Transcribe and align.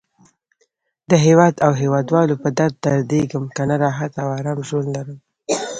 د 1.09 1.11
هیواد 1.25 1.53
او 1.65 1.71
هیواد 1.81 2.05
والو 2.13 2.35
په 2.43 2.49
درد 2.57 2.75
دردېږم. 2.85 3.43
کنه 3.57 3.75
راحته 3.85 4.17
او 4.23 4.29
آرام 4.39 4.59
ژوند 4.67 4.89
لرم. 4.95 5.17